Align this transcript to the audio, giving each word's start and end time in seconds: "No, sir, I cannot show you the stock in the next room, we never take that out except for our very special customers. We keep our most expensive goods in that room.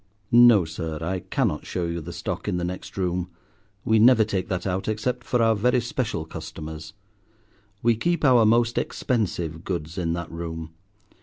"No, 0.31 0.65
sir, 0.65 0.97
I 0.99 1.19
cannot 1.19 1.67
show 1.67 1.85
you 1.85 2.01
the 2.01 2.11
stock 2.11 2.47
in 2.47 2.57
the 2.57 2.63
next 2.63 2.97
room, 2.97 3.29
we 3.85 3.99
never 3.99 4.23
take 4.23 4.47
that 4.47 4.65
out 4.65 4.87
except 4.87 5.23
for 5.23 5.43
our 5.43 5.55
very 5.55 5.79
special 5.79 6.25
customers. 6.25 6.93
We 7.83 7.95
keep 7.95 8.25
our 8.25 8.43
most 8.43 8.79
expensive 8.79 9.63
goods 9.63 9.99
in 9.99 10.13
that 10.13 10.31
room. 10.31 10.71